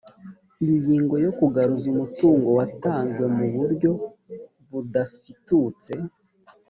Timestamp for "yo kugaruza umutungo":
1.25-2.47